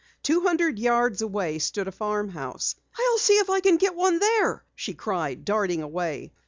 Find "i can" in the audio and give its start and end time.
3.51-3.77